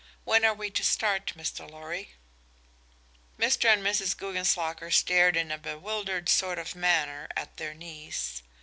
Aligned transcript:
When 0.23 0.43
are 0.43 0.53
we 0.55 0.71
to 0.71 0.83
start, 0.83 1.31
Mr. 1.37 1.69
Lorry?" 1.69 2.15
Mr. 3.37 3.71
and 3.71 3.83
Mrs. 3.85 4.17
Guggenslocker 4.17 4.89
stared 4.89 5.37
in 5.37 5.51
a 5.51 5.59
bewildered 5.59 6.27
sort 6.27 6.57
of 6.57 6.73
manner 6.73 7.27
at 7.37 7.57
their 7.57 7.75
niece. 7.75 8.41